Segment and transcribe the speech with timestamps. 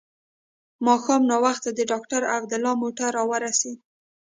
[0.85, 3.77] ماښام ناوخته د ډاکټر عبدالله موټر راورسېد.